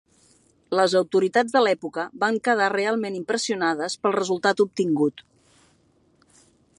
Les 0.77 0.93
autoritats 0.99 1.53
de 1.57 1.61
l'època 1.65 2.05
van 2.23 2.39
quedar 2.47 2.71
realment 2.75 3.19
impressionades 3.19 3.99
pel 4.07 4.17
resultat 4.19 4.65
obtingut. 4.69 5.25